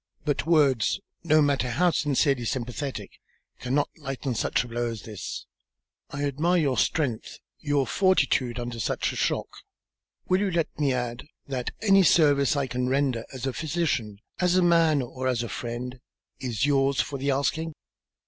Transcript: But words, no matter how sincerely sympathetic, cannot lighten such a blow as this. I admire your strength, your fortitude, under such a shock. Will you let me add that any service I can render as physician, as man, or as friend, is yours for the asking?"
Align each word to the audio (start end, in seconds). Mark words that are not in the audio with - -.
But 0.25 0.47
words, 0.47 0.99
no 1.23 1.43
matter 1.43 1.69
how 1.69 1.91
sincerely 1.91 2.43
sympathetic, 2.45 3.11
cannot 3.59 3.87
lighten 3.97 4.33
such 4.33 4.63
a 4.63 4.67
blow 4.67 4.89
as 4.89 5.03
this. 5.03 5.45
I 6.09 6.23
admire 6.25 6.57
your 6.59 6.77
strength, 6.79 7.37
your 7.59 7.85
fortitude, 7.85 8.59
under 8.59 8.79
such 8.79 9.11
a 9.11 9.15
shock. 9.15 9.45
Will 10.27 10.39
you 10.41 10.49
let 10.49 10.69
me 10.79 10.91
add 10.91 11.27
that 11.47 11.69
any 11.83 12.01
service 12.01 12.55
I 12.55 12.65
can 12.65 12.89
render 12.89 13.25
as 13.31 13.43
physician, 13.53 14.17
as 14.39 14.59
man, 14.59 15.03
or 15.03 15.27
as 15.27 15.43
friend, 15.43 15.99
is 16.39 16.65
yours 16.65 16.99
for 16.99 17.19
the 17.19 17.29
asking?" 17.29 17.75